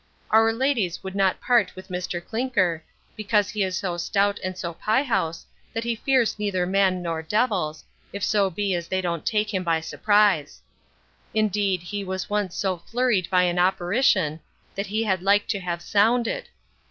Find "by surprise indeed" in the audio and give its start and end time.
9.63-11.83